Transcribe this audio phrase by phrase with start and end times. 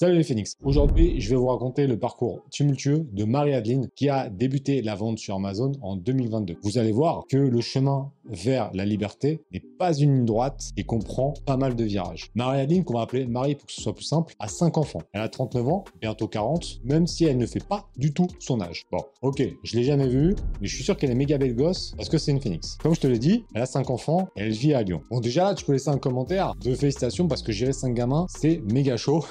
[0.00, 0.54] Salut les Phoenix.
[0.62, 5.18] Aujourd'hui, je vais vous raconter le parcours tumultueux de Marie-Adeline qui a débuté la vente
[5.18, 6.58] sur Amazon en 2022.
[6.62, 10.84] Vous allez voir que le chemin vers la liberté n'est pas une ligne droite et
[10.84, 12.30] comprend pas mal de virages.
[12.36, 15.02] Marie-Adeline, qu'on va appeler Marie pour que ce soit plus simple, a 5 enfants.
[15.12, 18.60] Elle a 39 ans, bientôt 40, même si elle ne fait pas du tout son
[18.60, 18.84] âge.
[18.92, 21.94] Bon, ok, je l'ai jamais vue, mais je suis sûr qu'elle est méga belle gosse
[21.96, 22.78] parce que c'est une Phoenix.
[22.80, 25.00] Comme je te l'ai dit, elle a 5 enfants et elle vit à Lyon.
[25.10, 28.62] Bon, déjà, tu peux laisser un commentaire de félicitations parce que gérer 5 gamins, c'est
[28.70, 29.24] méga chaud.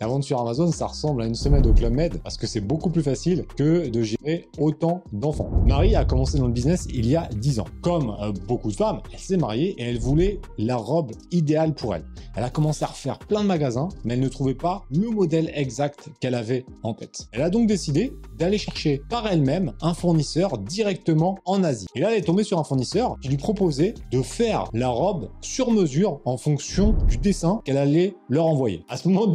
[0.00, 2.60] La vente sur Amazon, ça ressemble à une semaine au Club Med parce que c'est
[2.60, 5.50] beaucoup plus facile que de gérer autant d'enfants.
[5.66, 7.64] Marie a commencé dans le business il y a 10 ans.
[7.82, 11.96] Comme euh, beaucoup de femmes, elle s'est mariée et elle voulait la robe idéale pour
[11.96, 12.04] elle.
[12.36, 15.50] Elle a commencé à refaire plein de magasins, mais elle ne trouvait pas le modèle
[15.52, 17.26] exact qu'elle avait en tête.
[17.32, 21.88] Elle a donc décidé d'aller chercher par elle-même un fournisseur directement en Asie.
[21.96, 25.28] Et là, elle est tombée sur un fournisseur qui lui proposait de faire la robe
[25.40, 28.84] sur mesure en fonction du dessin qu'elle allait leur envoyer.
[28.88, 29.26] À ce moment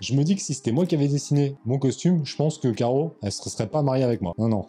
[0.00, 2.68] je me dis que si c'était moi qui avais dessiné mon costume, je pense que
[2.68, 4.34] Caro, elle ne serait pas mariée avec moi.
[4.38, 4.66] Non, non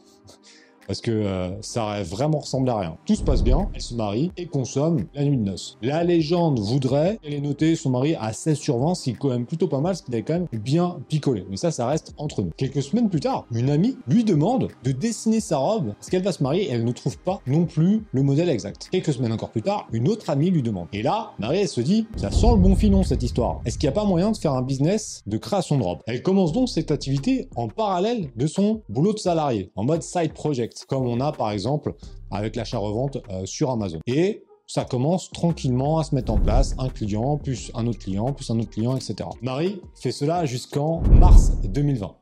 [0.90, 2.98] parce que euh, ça vraiment ressemblé à rien.
[3.06, 5.78] Tout se passe bien, elle se marie et consomme la nuit de noces.
[5.84, 9.14] La légende voudrait qu'elle ait noté son mari à 16 sur 20, ce qui est
[9.14, 11.46] quand même plutôt pas mal, ce qu'il a quand même bien picolé.
[11.48, 12.50] Mais ça, ça reste entre nous.
[12.58, 16.32] Quelques semaines plus tard, une amie lui demande de dessiner sa robe parce qu'elle va
[16.32, 18.90] se marier et elle ne trouve pas non plus le modèle exact.
[18.92, 20.88] Quelques semaines encore plus tard, une autre amie lui demande.
[20.92, 23.62] Et là, Marie, elle se dit, ça sent le bon filon cette histoire.
[23.64, 26.00] Est-ce qu'il n'y a pas moyen de faire un business de création de robe?
[26.08, 30.34] Elle commence donc cette activité en parallèle de son boulot de salarié, en mode side
[30.34, 31.96] project comme on a par exemple
[32.32, 34.00] avec l'achat-revente euh, sur Amazon.
[34.08, 38.34] Et ça commence tranquillement à se mettre en place, un client, plus un autre client,
[38.34, 39.28] plus un autre client, etc.
[39.42, 42.16] Marie fait cela jusqu'en mars 2020.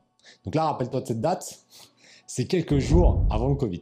[0.44, 1.58] Donc là, rappelle-toi de cette date,
[2.26, 3.80] c'est quelques jours avant le Covid.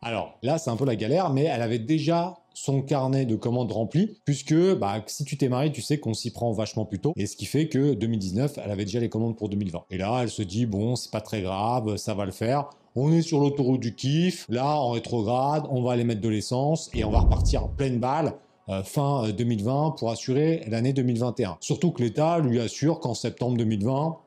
[0.00, 3.70] Alors là, c'est un peu la galère, mais elle avait déjà son carnet de commandes
[3.70, 7.12] rempli, puisque bah, si tu t'es marié, tu sais qu'on s'y prend vachement plus tôt,
[7.16, 9.84] et ce qui fait que 2019, elle avait déjà les commandes pour 2020.
[9.90, 13.12] Et là, elle se dit, bon, c'est pas très grave, ça va le faire, on
[13.12, 17.04] est sur l'autoroute du kiff, là en rétrograde, on va aller mettre de l'essence et
[17.04, 18.34] on va repartir en pleine balle
[18.68, 21.56] euh, fin 2020 euh, pour assurer l'année 2021.
[21.60, 24.18] Surtout que l'État lui assure qu'en septembre 2020,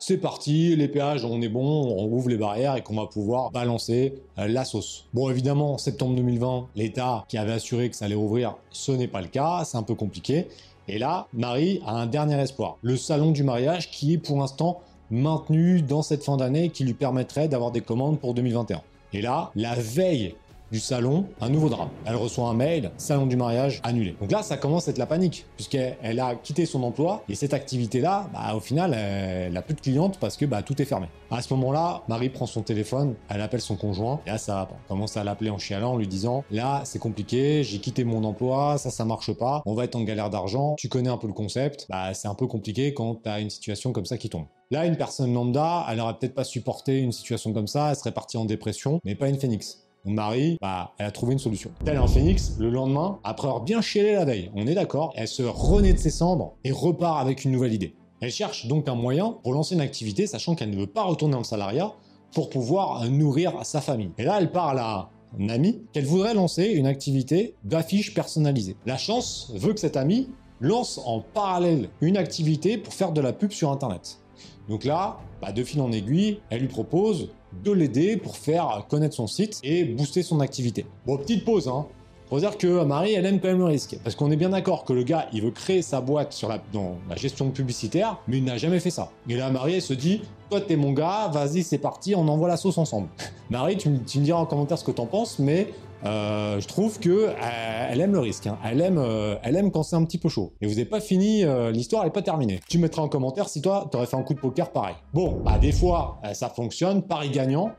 [0.00, 1.60] c'est parti, les péages, on est bon,
[1.98, 5.06] on ouvre les barrières et qu'on va pouvoir balancer euh, la sauce.
[5.12, 9.08] Bon, évidemment, en septembre 2020, l'État qui avait assuré que ça allait ouvrir, ce n'est
[9.08, 10.46] pas le cas, c'est un peu compliqué.
[10.86, 14.80] Et là, Marie a un dernier espoir, le salon du mariage qui est pour l'instant
[15.10, 18.82] maintenu dans cette fin d'année qui lui permettrait d'avoir des commandes pour 2021.
[19.12, 20.34] Et là, la veille
[20.70, 21.88] du salon, un nouveau drame.
[22.04, 24.16] Elle reçoit un mail, salon du mariage annulé.
[24.20, 27.54] Donc là, ça commence à être la panique, puisqu'elle a quitté son emploi, et cette
[27.54, 31.06] activité-là, bah, au final, elle n'a plus de clientes parce que bah, tout est fermé.
[31.30, 35.16] À ce moment-là, Marie prend son téléphone, elle appelle son conjoint, et là, ça commence
[35.16, 38.90] à l'appeler en chialant, en lui disant, là, c'est compliqué, j'ai quitté mon emploi, ça,
[38.90, 41.86] ça marche pas, on va être en galère d'argent, tu connais un peu le concept,
[41.88, 44.46] bah, c'est un peu compliqué quand tu as une situation comme ça qui tombe.
[44.70, 48.12] Là, une personne lambda, elle n'aurait peut-être pas supporté une situation comme ça, elle serait
[48.12, 49.87] partie en dépression, mais pas une phénix.
[50.04, 51.70] Marie, bah, elle a trouvé une solution.
[51.84, 55.28] Tel un phénix, le lendemain, après avoir bien chialé la veille, on est d'accord, elle
[55.28, 57.94] se renaît de ses cendres et repart avec une nouvelle idée.
[58.20, 61.36] Elle cherche donc un moyen pour lancer une activité, sachant qu'elle ne veut pas retourner
[61.36, 61.92] en salariat
[62.32, 64.10] pour pouvoir nourrir sa famille.
[64.18, 68.76] Et là, elle parle à un ami qu'elle voudrait lancer une activité d'affiches personnalisées.
[68.86, 70.28] La chance veut que cet ami
[70.60, 74.20] lance en parallèle une activité pour faire de la pub sur Internet.
[74.68, 77.30] Donc là, bah, de fil en aiguille, elle lui propose
[77.64, 80.86] de l'aider pour faire connaître son site et booster son activité.
[81.06, 81.86] Bon, petite pause, hein.
[82.28, 83.96] Faut dire que Marie, elle aime quand même le risque.
[84.04, 86.58] Parce qu'on est bien d'accord que le gars, il veut créer sa boîte sur la,
[86.74, 89.10] dans la gestion publicitaire, mais il n'a jamais fait ça.
[89.30, 92.48] Et là, Marie, elle se dit, toi, t'es mon gars, vas-y, c'est parti, on envoie
[92.48, 93.08] la sauce ensemble.
[93.50, 95.68] Marie, tu, me diras en commentaire ce que t'en penses, mais
[96.04, 98.46] euh, je trouve que euh, elle aime le risque.
[98.46, 98.58] Hein.
[98.62, 100.52] Elle aime, euh, elle aime quand c'est un petit peu chaud.
[100.60, 102.60] Et vous n'avez pas fini, l'histoire n'est pas terminée.
[102.68, 104.96] Tu mettras en commentaire si toi, t'aurais fait un coup de poker pareil.
[105.14, 107.72] Bon, bah des fois, ça fonctionne, pari gagnant.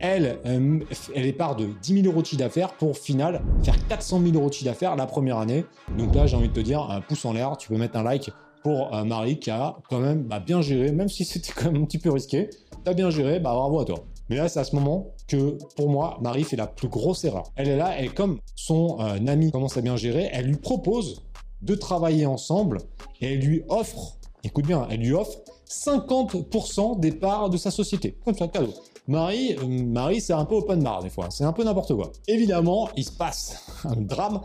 [0.00, 4.20] Elle, elle est part de 10 000 euros de chiffre d'affaires pour final faire 400
[4.22, 5.64] 000 euros de chiffre d'affaires la première année.
[5.98, 8.02] Donc là, j'ai envie de te dire, un pouce en l'air, tu peux mettre un
[8.02, 8.30] like
[8.62, 11.86] pour Marie qui a quand même bah, bien géré, même si c'était quand même un
[11.86, 12.50] petit peu risqué.
[12.84, 14.04] T'as bien géré, bah bravo à toi.
[14.30, 17.50] Mais là, c'est à ce moment que, pour moi, Marie fait la plus grosse erreur.
[17.56, 21.22] Elle est là, elle, comme son euh, ami commence à bien gérer, elle lui propose
[21.62, 22.78] de travailler ensemble
[23.20, 25.38] et elle lui offre, écoute bien, elle lui offre
[25.68, 28.16] 50% des parts de sa société.
[28.24, 28.72] Comme ça, cadeau.
[29.10, 32.12] Marie, euh, Marie c'est un peu open bar des fois, c'est un peu n'importe quoi.
[32.28, 34.40] Évidemment, il se passe un drame.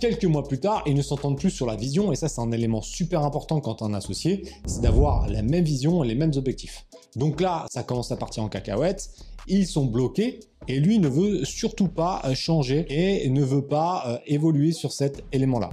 [0.00, 2.52] Quelques mois plus tard, ils ne s'entendent plus sur la vision, et ça c'est un
[2.52, 6.84] élément super important quand un associé, c'est d'avoir la même vision et les mêmes objectifs.
[7.16, 9.08] Donc là, ça commence à partir en cacahuète,
[9.46, 14.04] ils sont bloqués et lui ne veut surtout pas euh, changer et ne veut pas
[14.06, 15.70] euh, évoluer sur cet élément-là.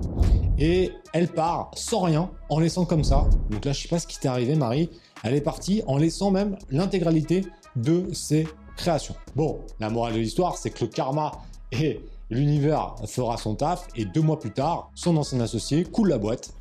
[0.58, 3.30] Et elle part sans rien, en laissant comme ça.
[3.50, 4.90] Donc là, je sais pas ce qui t'est arrivé, Marie.
[5.24, 7.44] Elle est partie en laissant même l'intégralité
[7.76, 9.16] de ses créations.
[9.36, 11.32] Bon, la morale de l'histoire, c'est que le karma
[11.72, 16.18] et l'univers fera son taf et deux mois plus tard, son ancien associé coule la
[16.18, 16.54] boîte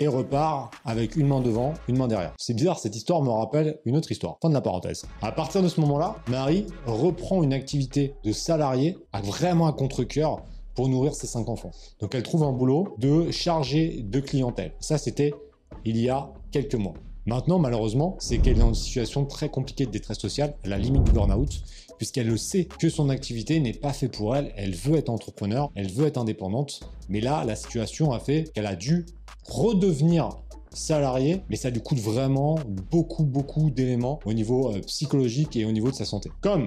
[0.00, 2.32] et repart avec une main devant, une main derrière.
[2.38, 4.38] C'est bizarre, cette histoire me rappelle une autre histoire.
[4.40, 5.04] Fin de la parenthèse.
[5.20, 10.42] À partir de ce moment-là, Marie reprend une activité de salarié à vraiment à contre-coeur
[10.74, 11.72] pour nourrir ses cinq enfants.
[12.00, 14.72] Donc elle trouve un boulot de chargé de clientèle.
[14.80, 15.34] Ça, c'était
[15.84, 16.94] il y a quelques mois.
[17.26, 20.78] Maintenant, malheureusement, c'est qu'elle est dans une situation très compliquée de détresse sociale, à la
[20.78, 21.62] limite du burn-out,
[21.98, 24.52] puisqu'elle le sait que son activité n'est pas faite pour elle.
[24.56, 28.66] Elle veut être entrepreneur, elle veut être indépendante, mais là, la situation a fait qu'elle
[28.66, 29.04] a dû
[29.48, 30.30] redevenir
[30.72, 32.58] salariée, mais ça lui coûte vraiment
[32.90, 36.30] beaucoup, beaucoup d'éléments au niveau euh, psychologique et au niveau de sa santé.
[36.40, 36.66] Comme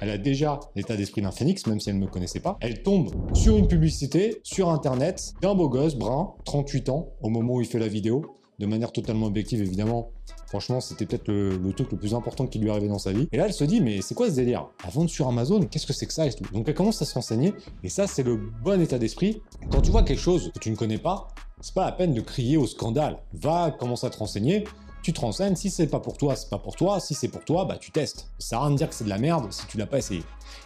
[0.00, 2.56] elle a déjà l'état d'esprit d'un phénix, même si elle ne me connaissait pas.
[2.60, 7.54] Elle tombe sur une publicité sur Internet d'un beau gosse brun, 38 ans, au moment
[7.54, 8.24] où il fait la vidéo,
[8.60, 10.10] de manière totalement objective évidemment.
[10.46, 13.28] Franchement, c'était peut-être le, truc le plus important qui lui arrivait dans sa vie.
[13.32, 14.68] Et là, elle se dit, mais c'est quoi ce délire?
[14.84, 17.14] La vente sur Amazon, qu'est-ce que c'est que ça et Donc elle commence à se
[17.14, 19.42] renseigner, et ça, c'est le bon état d'esprit.
[19.70, 21.28] Quand tu vois quelque chose que tu ne connais pas,
[21.60, 23.18] c'est pas la peine de crier au scandale.
[23.32, 24.64] Va commencer à te renseigner,
[25.02, 27.44] tu te renseignes, si c'est pas pour toi, c'est pas pour toi, si c'est pour
[27.44, 28.28] toi, bah tu testes.
[28.38, 29.98] Ça sert à rien de dire que c'est de la merde si tu l'as pas
[29.98, 30.22] essayé.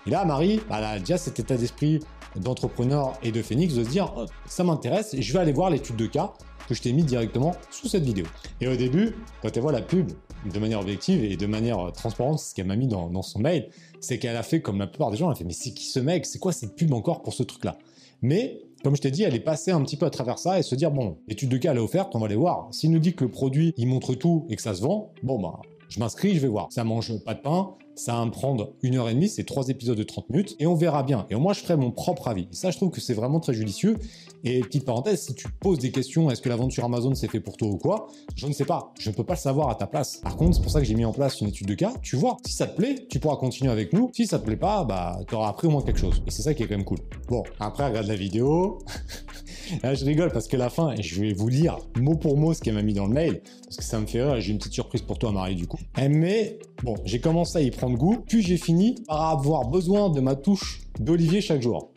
[0.07, 2.01] Et là, Marie, bah, elle a déjà cet état d'esprit
[2.37, 5.97] d'entrepreneur et de phénix de se dire, oh, ça m'intéresse, je vais aller voir l'étude
[5.97, 6.33] de cas,
[6.69, 8.27] que je t'ai mis directement sous cette vidéo.
[8.61, 10.13] Et au début, quand elle voit la pub
[10.53, 13.69] de manière objective et de manière transparente, ce qu'elle m'a mis dans, son mail,
[14.01, 15.87] c'est qu'elle a fait comme la plupart des gens, elle a fait mais c'est qui
[15.87, 16.27] ce mec?
[16.27, 17.77] C'est quoi cette pub encore pour ce truc-là?
[18.23, 20.63] Mais comme je t'ai dit, elle est passée un petit peu à travers ça et
[20.63, 22.69] se dire bon, l'étude de cas elle est offerte, on va aller voir.
[22.71, 25.39] S'il nous dit que le produit il montre tout et que ça se vend, bon
[25.39, 26.69] bah je m'inscris, je vais voir.
[26.71, 29.69] Ça mange pas de pain, ça va me prendre une heure et demie, c'est trois
[29.69, 31.27] épisodes de 30 minutes, et on verra bien.
[31.31, 32.49] Et moi, je ferai mon propre avis.
[32.53, 33.97] Et ça, je trouve que c'est vraiment très judicieux.
[34.45, 37.31] Et petite parenthèse, si tu poses des questions, est-ce que la vente sur Amazon c'est
[37.31, 38.09] fait pour toi ou quoi?
[38.37, 38.93] Je ne sais pas.
[38.99, 40.19] Je ne peux pas le savoir à ta place.
[40.19, 41.95] Par contre, c'est pour ça que j'ai mis en place une étude de cas.
[42.03, 44.11] Tu vois, si ça te plaît, tu pourras continuer avec nous.
[44.13, 46.23] Si ça te plaît pas, bah, tu auras appris au moins quelque chose.
[46.27, 46.99] Et c'est ça qui est quand même cool.
[47.29, 48.79] Bon, après, regarde la vidéo.
[49.83, 52.61] Là, je rigole parce que la fin, je vais vous lire mot pour mot ce
[52.61, 54.41] qu'elle m'a mis dans le mail, parce que ça me fait rire.
[54.41, 55.79] J'ai une petite surprise pour toi, Marie, du coup.
[55.97, 60.11] Elle met, bon, j'ai commencé à y prendre goût, puis j'ai fini par avoir besoin
[60.11, 61.91] de ma touche d'Olivier chaque jour.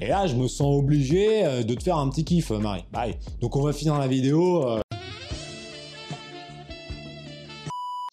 [0.00, 2.84] Et là, je me sens obligé euh, de te faire un petit kiff, Marie.
[2.92, 3.14] Bye.
[3.40, 4.68] Donc, on va finir la vidéo.
[4.68, 4.80] Euh,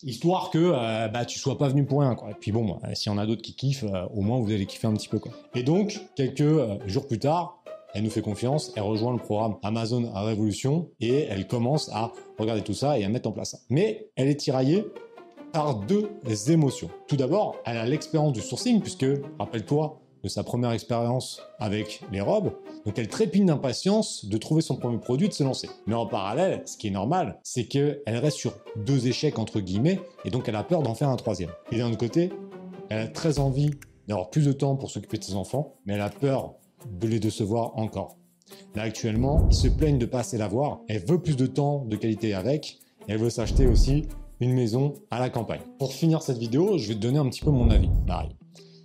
[0.01, 2.15] histoire que euh, bah, tu sois pas venu pour rien.
[2.29, 4.87] Et puis bon, s'il y en a d'autres qui kiffent, au moins vous allez kiffer
[4.87, 5.19] un petit peu.
[5.55, 6.43] Et donc, quelques
[6.87, 7.62] jours plus tard,
[7.93, 12.11] elle nous fait confiance, elle rejoint le programme Amazon à Révolution et elle commence à
[12.39, 13.59] regarder tout ça et à mettre en place ça.
[13.69, 14.85] Mais elle est tiraillée
[15.51, 16.09] par deux
[16.47, 16.89] émotions.
[17.07, 19.05] Tout d'abord, elle a l'expérience du sourcing puisque,
[19.37, 22.53] rappelle-toi, de sa première expérience avec les robes,
[22.85, 25.69] donc elle trépigne d'impatience de trouver son premier produit, de se lancer.
[25.85, 29.99] Mais en parallèle, ce qui est normal, c'est qu'elle reste sur deux échecs entre guillemets,
[30.23, 31.51] et donc elle a peur d'en faire un troisième.
[31.71, 32.31] Et d'un autre côté,
[32.89, 33.71] elle a très envie
[34.07, 36.55] d'avoir plus de temps pour s'occuper de ses enfants, mais elle a peur
[36.91, 38.17] de les décevoir encore.
[38.75, 40.81] Là actuellement, ils se plaignent de pas assez la voir.
[40.87, 42.79] Elle veut plus de temps de qualité avec.
[43.07, 44.03] elle veut s'acheter aussi
[44.39, 45.61] une maison à la campagne.
[45.79, 47.89] Pour finir cette vidéo, je vais te donner un petit peu mon avis.
[48.07, 48.29] Pareil.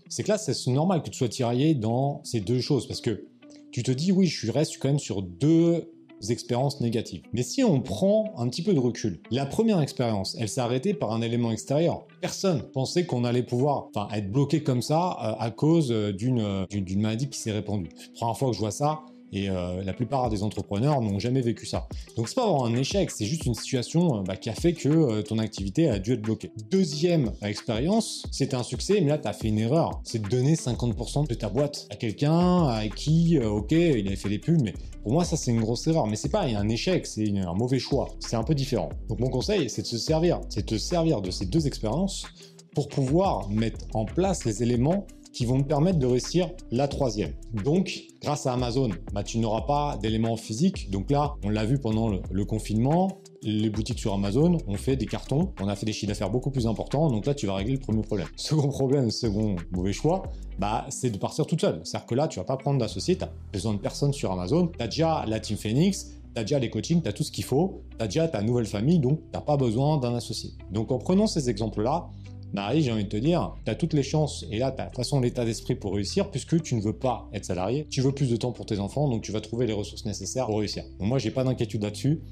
[0.09, 3.25] C'est que là, c'est normal que tu sois tiraillé dans ces deux choses parce que
[3.71, 5.91] tu te dis oui, je reste quand même sur deux
[6.29, 7.23] expériences négatives.
[7.32, 10.95] Mais si on prend un petit peu de recul, la première expérience, elle s'est arrêtée
[10.95, 12.07] par un élément extérieur.
[12.21, 17.00] Personne pensait qu'on allait pouvoir être bloqué comme ça euh, à cause euh, d'une d'une
[17.00, 17.88] maladie qui s'est répandue.
[18.14, 19.00] Première fois que je vois ça,
[19.32, 21.88] et euh, la plupart des entrepreneurs n'ont jamais vécu ça.
[22.16, 25.20] Donc c'est pas vraiment un échec, c'est juste une situation bah, qui a fait que
[25.23, 26.52] ton activité a dû être bloquée.
[26.70, 30.00] Deuxième expérience, c'était un succès, mais là tu as fait une erreur.
[30.04, 34.28] C'est de donner 50% de ta boîte à quelqu'un à qui, ok, il avait fait
[34.28, 34.75] des pubs, mais
[35.08, 36.06] pour moi, ça, c'est une grosse erreur.
[36.06, 38.11] Mais c'est pas un échec, c'est un mauvais choix.
[38.20, 38.90] C'est un peu différent.
[39.08, 42.26] Donc, mon conseil, c'est de se servir, c'est de se servir de ces deux expériences
[42.75, 47.32] pour pouvoir mettre en place les éléments qui vont me permettre de réussir la troisième.
[47.64, 50.90] Donc, grâce à Amazon, bah, tu n'auras pas d'éléments physiques.
[50.90, 55.06] Donc là, on l'a vu pendant le, confinement, les boutiques sur Amazon ont fait des
[55.06, 57.75] cartons, on a fait des chiffres d'affaires beaucoup plus importants, donc là tu vas régler
[57.75, 58.26] le premier problème.
[58.37, 60.23] Second problème, second mauvais choix,
[60.58, 61.80] bah c'est de partir toute seule.
[61.85, 64.68] C'est-à-dire que là tu vas pas prendre d'associé, tu as besoin de personne sur Amazon,
[64.68, 67.30] tu as déjà la team Phoenix, tu as déjà les coachings, tu as tout ce
[67.30, 70.50] qu'il faut, tu as déjà ta nouvelle famille, donc tu n'as pas besoin d'un associé.
[70.73, 72.08] Donc en prenant ces exemples-là,
[72.52, 74.85] Marie, j'ai envie de te dire, tu as toutes les chances et là, tu as
[74.85, 77.87] de toute façon l'état d'esprit pour réussir puisque tu ne veux pas être salarié.
[77.90, 80.47] Tu veux plus de temps pour tes enfants, donc tu vas trouver les ressources nécessaires
[80.47, 80.85] pour réussir.
[80.99, 82.23] Donc moi, j'ai pas d'inquiétude là-dessus.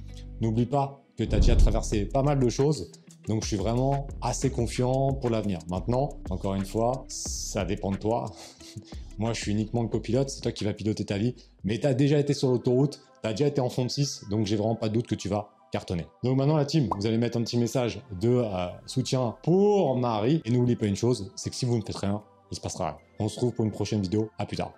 [0.40, 2.90] N'oublie pas que tu as déjà traversé pas mal de choses
[3.26, 5.58] Donc je suis vraiment assez confiant pour l'avenir.
[5.68, 8.26] Maintenant, encore une fois, ça dépend de toi.
[9.18, 11.34] Moi, je suis uniquement le copilote, c'est toi qui vas piloter ta vie.
[11.64, 14.26] Mais tu as déjà été sur l'autoroute, tu as déjà été en fond de 6,
[14.30, 16.06] donc j'ai vraiment pas de doute que tu vas cartonner.
[16.22, 20.42] Donc maintenant la team, vous allez mettre un petit message de euh, soutien pour Marie.
[20.44, 22.86] Et n'oubliez pas une chose, c'est que si vous ne faites rien, il se passera
[22.86, 22.98] rien.
[23.18, 24.30] On se retrouve pour une prochaine vidéo.
[24.38, 24.72] À plus tard.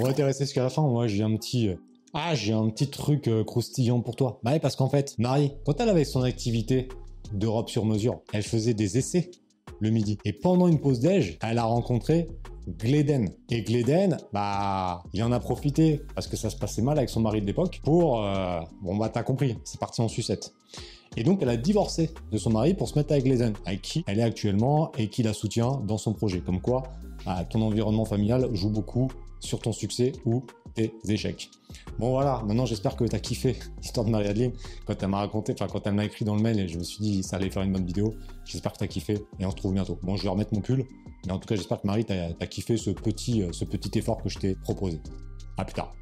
[0.00, 0.82] On va rester jusqu'à la fin.
[0.82, 1.68] Moi, j'ai un petit.
[1.68, 1.76] Euh,
[2.14, 4.40] ah, j'ai un petit truc euh, croustillant pour toi.
[4.42, 6.88] Bah parce qu'en fait, Marie, quand elle avait son activité
[7.32, 9.30] d'Europe sur mesure, elle faisait des essais
[9.80, 10.18] le midi.
[10.24, 12.26] Et pendant une pause déj, elle a rencontré
[12.66, 13.30] Gleden.
[13.50, 17.20] Et Gleden, bah, il en a profité parce que ça se passait mal avec son
[17.20, 18.24] mari de l'époque pour.
[18.24, 20.52] Euh, bon, bah, t'as compris, c'est parti en sucette.
[21.16, 24.04] Et donc, elle a divorcé de son mari pour se mettre avec Gleden, avec qui
[24.06, 26.40] elle est actuellement et qui la soutient dans son projet.
[26.40, 26.84] Comme quoi,
[27.24, 29.08] bah, ton environnement familial joue beaucoup
[29.40, 31.50] sur ton succès ou tes échecs.
[31.98, 34.52] Bon voilà, maintenant j'espère que tu as kiffé l'histoire de Marie-Adeline
[34.86, 36.84] quand elle m'a raconté, enfin quand elle m'a écrit dans le mail et je me
[36.84, 38.14] suis dit ça allait faire une bonne vidéo.
[38.44, 39.98] J'espère que tu as kiffé et on se retrouve bientôt.
[40.02, 40.84] Bon, je vais remettre mon pull,
[41.26, 43.98] mais en tout cas j'espère que Marie, tu as, kiffé ce petit, euh, ce petit
[43.98, 45.00] effort que je t'ai proposé.
[45.56, 45.98] À plus tard.